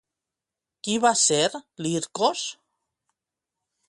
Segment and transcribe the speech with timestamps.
[0.87, 1.41] Qui va ser
[1.87, 2.47] Lircos?